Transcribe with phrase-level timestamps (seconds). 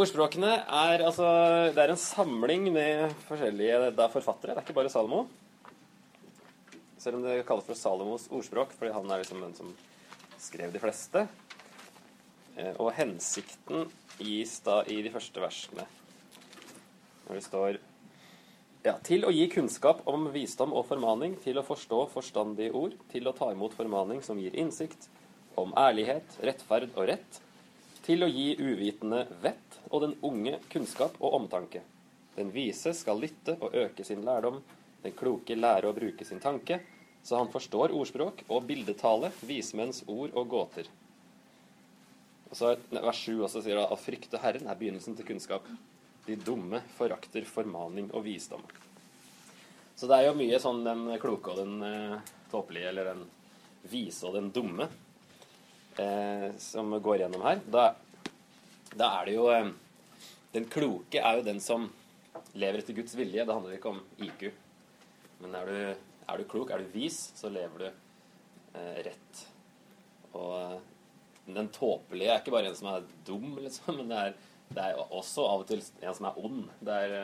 [0.00, 1.26] Ordspråkene er altså
[1.74, 4.54] Det er en samling med forskjellige det er forfattere.
[4.54, 5.26] Det er ikke bare Salomo.
[7.00, 9.74] Selv om det kalles for Salomos ordspråk, fordi han er liksom den som
[10.40, 11.26] skrev de fleste.
[12.56, 13.90] Eh, Og hensikten
[14.20, 15.84] gis da i de første versene.
[17.26, 17.78] Når det står
[18.84, 23.28] ja, til å gi kunnskap om visdom og formaning, til å forstå forstandige ord, til
[23.28, 25.08] å ta imot formaning som gir innsikt,
[25.60, 27.40] om ærlighet, rettferd og rett,
[28.10, 31.82] til å gi uvitende vett og den unge kunnskap og omtanke.
[32.34, 34.56] Den vise skal lytte og øke sin lærdom,
[35.04, 36.80] den kloke lære å bruke sin tanke,
[37.22, 40.88] så han forstår ordspråk og bildetale, vismenns ord og gåter.
[42.50, 45.68] Og så er Vers 7 også sier at å frykte Herren er begynnelsen til kunnskap.
[46.26, 48.64] De dumme forakter formaning og visdom.
[49.94, 53.22] Så det er jo mye sånn den kloke og den eh, tåpelige, eller den
[53.92, 54.88] vise og den dumme,
[56.00, 57.60] eh, som går gjennom her.
[57.70, 57.90] Da,
[58.96, 59.70] da er det jo eh,
[60.54, 61.88] Den kloke er jo den som
[62.58, 63.44] lever etter Guds vilje.
[63.44, 64.48] Det handler ikke om IQ.
[65.40, 69.44] Men er du, er du klok, er du vis, så lever du eh, rett.
[70.34, 70.80] Og eh,
[71.50, 74.34] den tåpelige er ikke bare en som er dum, liksom, men det er,
[74.70, 76.66] det er også av og til en som er ond.
[76.80, 77.16] Det er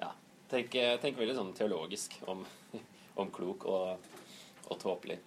[0.00, 0.12] Ja.
[0.46, 2.44] Tenk, tenk veldig sånn teologisk om,
[3.20, 4.12] om klok og,
[4.68, 5.18] og tåpelig.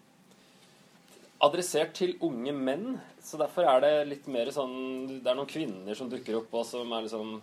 [1.39, 4.73] Adressert til unge menn, så derfor er det litt mer sånn
[5.21, 7.37] Det er noen kvinner som dukker opp, og som er liksom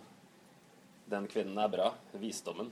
[1.09, 1.87] Den kvinnen er bra.
[2.21, 2.69] Visdommen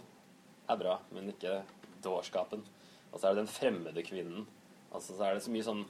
[0.70, 1.64] er bra, men ikke
[2.06, 2.62] dårskapen.
[3.10, 4.46] Og så er det den fremmede kvinnen.
[4.92, 5.82] Altså så er det så mye sånn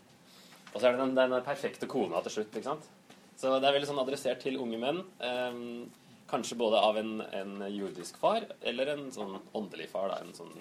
[0.72, 2.90] Og så er det den, den perfekte kona til slutt, ikke sant?
[3.36, 5.04] Så det er veldig sånn adressert til unge menn.
[5.20, 5.92] ehm,
[6.32, 10.56] kanskje både av en, en jordisk far eller en sånn åndelig far, da, en sånn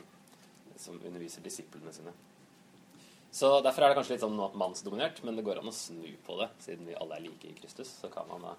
[0.77, 2.13] som underviser disiplene sine.
[3.34, 6.36] Så Derfor er det kanskje litt sånn mannsdominert, men det går an å snu på
[6.39, 6.52] det.
[6.62, 8.52] Siden vi alle er like i Kristus, så kan man da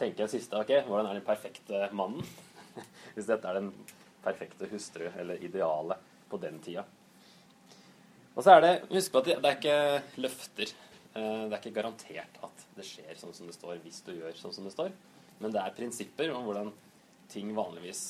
[0.00, 2.24] tenke en siste ok, hvordan er den perfekte mannen?
[3.14, 3.68] Hvis dette er den
[4.24, 6.00] perfekte hustru, eller idealet,
[6.32, 6.86] på den tida.
[8.34, 10.72] Og så er det Husk på at det er ikke løfter.
[11.14, 14.34] Eh, Det er ikke garantert at det skjer sånn som det står, hvis du gjør
[14.40, 14.90] sånn som det står.
[15.38, 16.72] Men det er prinsipper om hvordan
[17.28, 18.02] ting vanligvis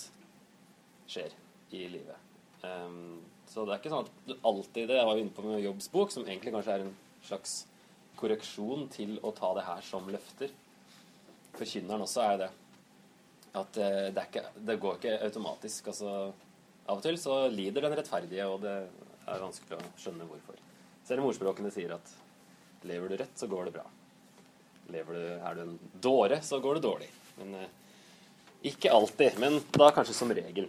[1.11, 1.35] skjer
[1.75, 2.17] i livet.
[2.63, 3.19] Um,
[3.55, 5.63] så det er ikke sånn at du alltid det Jeg var jo inne på med
[5.63, 7.53] jobbsbok, som egentlig kanskje er en slags
[8.19, 10.51] korreksjon til å ta det her som løfter.
[11.55, 12.51] Forkynneren også er det.
[13.55, 15.93] At eh, det, er ikke, det går ikke automatisk.
[15.93, 16.11] Altså,
[16.85, 20.59] av og til så lider den rettferdige, og det er vanskelig å skjønne hvorfor.
[21.07, 22.15] Selv om ordspråkene sier at
[22.91, 23.87] lever du rett, så går det bra.
[24.93, 27.13] Lever du, er du en dåre, så går det dårlig.
[27.39, 27.71] Men eh,
[28.75, 29.39] ikke alltid.
[29.39, 30.67] Men da kanskje som regel.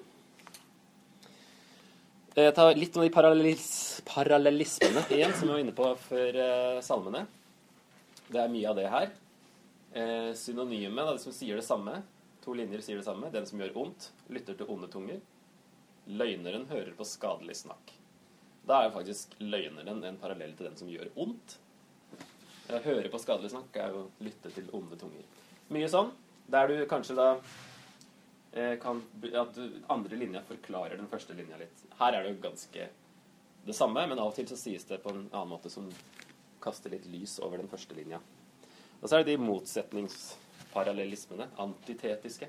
[2.36, 6.80] Jeg tar litt om de parallellis parallellismene igjen, som vi var inne på før eh,
[6.84, 7.22] salmene.
[8.28, 9.14] Det er mye av det her.
[9.96, 12.02] Synonymet synonyme, det som sier det samme.
[12.44, 13.30] To linjer sier det samme.
[13.32, 15.22] Den som gjør ondt, lytter til onde tunger.
[16.12, 17.94] Løgneren hører på skadelig snakk.
[18.68, 21.56] Da er jo faktisk løgneren en parallell til den som gjør ondt.
[22.68, 25.24] Å høre på skadelig snakk er jo å lytte til onde tunger.
[25.72, 26.12] Mye sånn,
[26.52, 27.56] der du kanskje da eh,
[28.82, 29.02] kan
[29.36, 29.58] At
[29.92, 31.82] andre linja forklarer den første linja litt.
[32.00, 32.88] Her er det jo ganske
[33.66, 35.90] det samme, men av og til så sies det på en annen måte som
[36.64, 38.20] kaster litt lys over den første linja.
[39.02, 42.48] Og så er det de motsetningsparallellismene, antitetiske.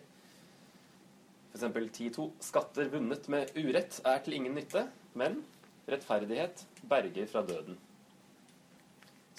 [1.56, 2.30] Eksempel 10.2.
[2.44, 4.82] Skatter vunnet med urett er til ingen nytte,
[5.16, 5.40] men
[5.88, 7.78] rettferdighet berger fra døden.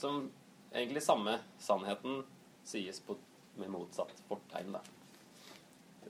[0.02, 0.32] Som
[0.74, 2.24] egentlig samme sannheten
[2.68, 3.18] sies på,
[3.58, 4.97] med motsatt fortegn, da.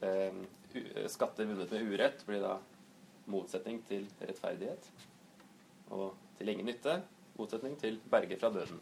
[0.01, 2.57] Eh, skatter vunnet med urett blir da
[3.31, 4.89] motsetning til rettferdighet.
[5.95, 6.99] Og til ingen nytte
[7.37, 8.79] motsetning til berger fra døden.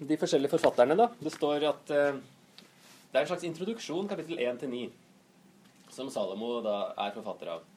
[0.00, 1.10] De forskjellige forfatterne, da.
[1.20, 2.20] Det står at eh,
[3.10, 4.80] det er en slags introduksjon, kapittel 1 til 9,
[5.90, 7.68] som Salomo da er forfatter av.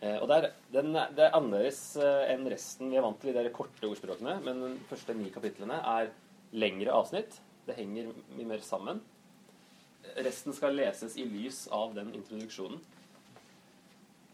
[0.00, 2.90] Eh, og det er, den, det er annerledes enn resten.
[2.90, 6.14] Vi er vant til de der korte ordspråkene, men de første ni kapitlene er
[6.56, 7.36] lengre avsnitt.
[7.64, 9.04] Det henger mye mer sammen.
[10.24, 12.82] Resten skal leses i lys av den introduksjonen.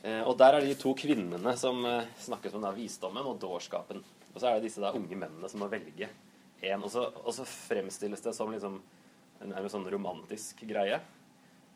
[0.03, 3.41] Eh, og der er det de to kvinnene som eh, snakkes om da, visdommen og
[3.41, 4.01] dårskapen.
[4.31, 6.09] Og så er det disse da unge mennene som må velge
[6.61, 6.85] en.
[6.85, 8.79] Og og så fremstilles det som liksom
[9.41, 11.01] en, en sånn romantisk greie.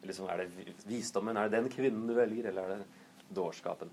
[0.04, 1.36] Liksom, er det visdommen?
[1.36, 3.92] Er det den kvinnen du velger, eller er det dårskapen?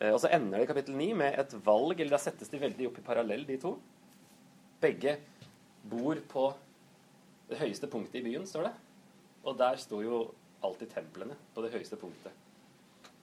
[0.00, 2.60] Eh, og så ender det i kapittel 9 med et valg, eller da settes de
[2.62, 3.74] veldig opp i parallell, de to.
[4.82, 5.16] Begge
[5.88, 6.50] bor på
[7.48, 8.76] det høyeste punktet i byen, står det.
[9.48, 10.26] Og der sto jo
[10.64, 12.34] alltid templene på det høyeste punktet.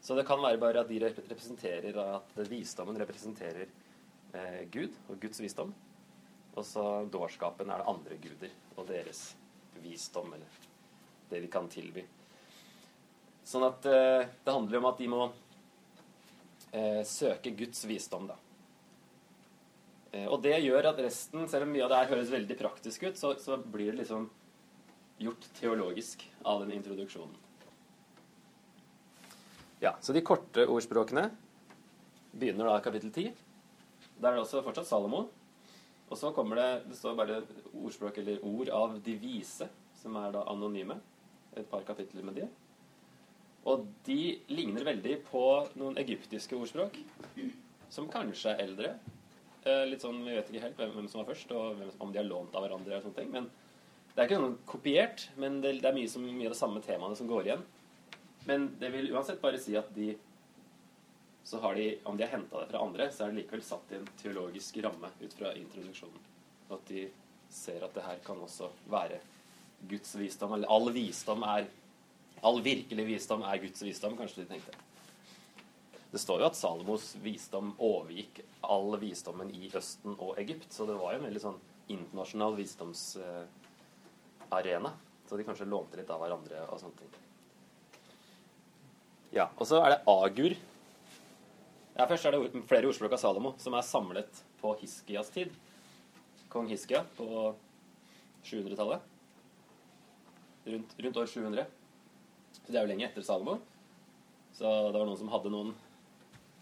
[0.02, 3.66] Så det kan være bare at de representerer at visdommen representerer
[4.34, 5.74] eh, Gud og Guds visdom.
[6.56, 9.28] Og så dårskapen er det andre guder og deres
[9.84, 10.62] visdom, eller
[11.30, 12.06] det vi kan tilby.
[13.46, 15.26] Sånn at eh, det handler om at de må
[16.72, 18.38] eh, søke Guds visdom, da.
[20.16, 23.06] Eh, og det gjør at resten, selv om mye av det her høres veldig praktisk
[23.10, 24.30] ut, så, så blir det liksom
[25.18, 27.36] gjort teologisk av den introduksjonen.
[29.80, 31.30] Ja, Så de korte ordspråkene
[32.32, 33.34] begynner da kapittel 10.
[34.20, 35.28] Der er det også fortsatt Salomo.
[36.10, 37.42] Og så kommer det det står bare
[37.74, 39.68] ordspråk eller ord av de vise,
[40.02, 41.00] som er da anonyme.
[41.56, 42.48] Et par kapitler med de.
[43.66, 45.44] Og de ligner veldig på
[45.80, 46.98] noen egyptiske ordspråk,
[47.90, 48.92] som kanskje er eldre.
[49.66, 52.20] Eh, litt sånn, Vi vet ikke helt hvem, hvem som var først, og om de
[52.20, 52.98] har lånt av hverandre.
[52.98, 53.50] og sånne ting, men
[54.16, 56.82] Det er ikke noe kopiert, men det, det er mye, som, mye av de samme
[56.86, 57.66] temaene som går igjen.
[58.48, 60.14] Men det vil uansett bare si at de
[61.46, 63.92] så har de, om de har henta det fra andre, så er det likevel satt
[63.92, 66.24] i en teologisk ramme ut fra introduksjonen.
[66.70, 67.04] Og at de
[67.54, 69.20] ser at det her kan også være
[69.92, 70.56] Guds visdom.
[70.58, 71.68] Eller all visdom er
[72.46, 74.74] All virkelig visdom er Guds visdom, kanskje de tenkte.
[76.12, 80.68] Det står jo at Salomos visdom overgikk all visdommen i Østen og Egypt.
[80.74, 81.58] Så det var jo en veldig sånn
[81.96, 82.58] internasjonal
[84.50, 84.92] visdomsarena.
[85.28, 87.10] Så de kanskje lånte litt av hverandre og sånne ting.
[89.34, 90.56] Ja, Og så er det Agur.
[91.98, 95.52] Ja, Først er det flere ordspråk av Salomo som er samlet på Hiskias tid.
[96.50, 97.56] Kong Hiskia på
[98.44, 99.02] 700-tallet.
[100.66, 101.66] Rundt, rundt, år 700.
[102.54, 103.60] Så det er jo lenge etter Salomo.
[104.54, 105.74] Så det var noen som hadde noen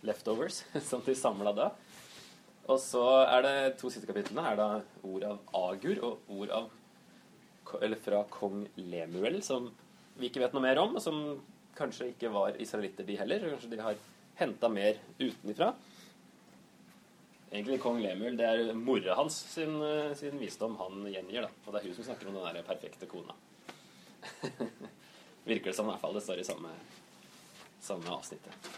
[0.02, 1.72] leftovers som de samla da.
[2.72, 4.70] Og så er det to siste kapitlene er da
[5.04, 6.72] ord av Agur og ord av
[7.82, 9.72] Eller fra kong Lemuel, som
[10.20, 11.20] vi ikke vet noe mer om, og som
[11.78, 13.48] kanskje ikke var israelitter, de heller.
[13.56, 14.00] Kanskje de har
[14.40, 15.74] henta mer utenifra.
[17.54, 19.76] Egentlig kong Lemuel, det er mora hans sin,
[20.18, 21.46] sin, visdom han gjengir.
[21.46, 21.52] da.
[21.66, 23.36] Og det er hun som snakker om den der perfekte kona.
[25.50, 26.18] Virker det som, i hvert fall.
[26.18, 26.72] Det står i samme,
[27.84, 28.70] samme avsnittet.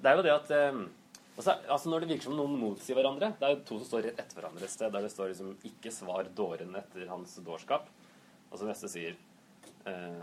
[0.00, 0.82] Det er jo det at eh,
[1.36, 4.06] altså, altså, Når det virker som noen motsier hverandre Det er jo to som står
[4.08, 7.88] rett etter hverandre et sted, der det står liksom 'ikke svar dåren etter hans dårskap'.
[8.50, 9.16] Og så neste sier
[9.86, 10.22] eh,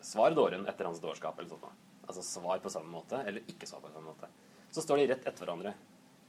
[0.00, 1.64] 'svar dåren etter hans dårskap', eller sånt.
[2.08, 4.28] Altså svar på samme måte, eller ikke svar på samme måte.
[4.70, 5.74] Så står de rett etter hverandre.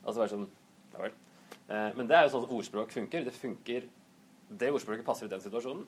[0.05, 0.49] Altså bare sånn
[0.93, 1.11] Ja vel.
[1.69, 3.23] Eh, men det er jo sånn ordspråk funker.
[3.23, 3.89] Det funker
[4.51, 5.85] Det ordspråket passer i den situasjonen.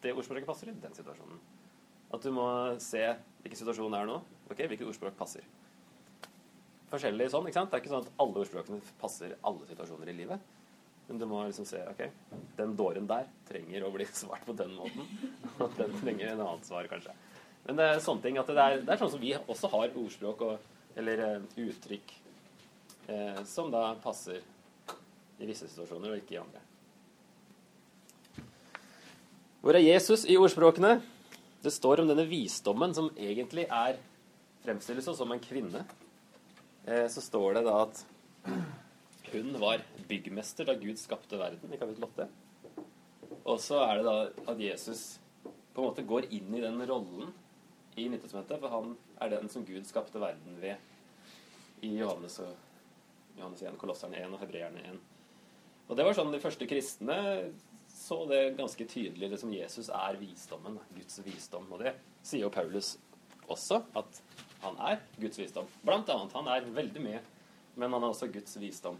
[0.00, 1.38] Det ordspråket passer i den situasjonen.
[2.14, 3.02] At du må se
[3.42, 4.22] hvilken situasjon det er nå.
[4.50, 5.44] Ok, Hvilket ordspråk passer
[6.92, 7.48] forskjellig sånn.
[7.48, 7.70] ikke sant?
[7.72, 10.54] Det er ikke sånn at alle ordspråkene passer alle situasjoner i livet.
[11.08, 12.02] Men du må liksom se ok,
[12.58, 15.08] den dåren der trenger å bli svart på den måten.
[15.56, 17.16] Og den trenger en annet svar, kanskje.
[17.66, 19.92] Men det er sånne ting at det er, det er sånn som vi også har
[19.92, 22.14] ordspråk og, eller uh, uttrykk
[23.08, 24.40] eh, som da passer
[25.38, 26.62] i visse situasjoner og ikke i andre.
[29.60, 30.96] Hvor er Jesus i ordspråkene?
[31.62, 33.98] Det står om denne visdommen som egentlig er
[34.64, 35.82] fremstilles som en kvinne.
[36.88, 38.04] Eh, så står det da at
[39.28, 42.28] hun var byggmester da Gud skapte verden, i kapittel 8.
[43.44, 45.02] Og så er det da at Jesus
[45.74, 47.34] på en måte går inn i den rollen
[47.98, 52.54] i Nyttestamentet, for han er den som Gud skapte verden ved i Johannes, og,
[53.36, 54.96] Johannes 1, Kolosserne 1 og Hebreerne 1.
[55.88, 57.18] Og det var sånn de første kristne
[57.92, 61.68] så det ganske tydelig Liksom Jesus er visdommen, Guds visdom.
[61.72, 62.94] Og det sier jo Paulus
[63.48, 64.20] også, at
[64.64, 65.68] han er Guds visdom.
[65.86, 66.34] Blant annet.
[66.34, 67.22] Han er veldig mye,
[67.78, 68.98] men han er også Guds visdom.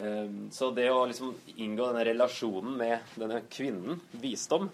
[0.00, 4.70] Ehm, så det å liksom inngå denne relasjonen med denne kvinnen, visdom,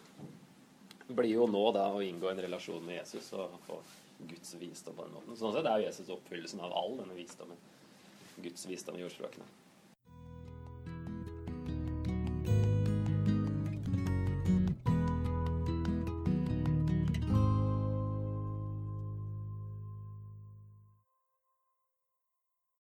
[1.06, 3.80] blir jo nå da å inngå en relasjon med Jesus og få
[4.26, 5.38] Guds visdom på den måten.
[5.38, 7.58] Sånn sett er Jesus oppfyllelsen av all denne visdommen.
[8.42, 9.46] Guds visdom i ordspråkene.